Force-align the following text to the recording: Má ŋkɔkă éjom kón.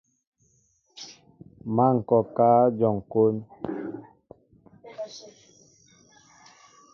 Má 1.75 1.85
ŋkɔkă 1.97 2.47
éjom 2.71 2.97
kón. 3.11 3.35